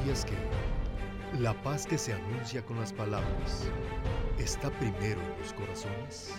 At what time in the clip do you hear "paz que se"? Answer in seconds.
1.62-2.14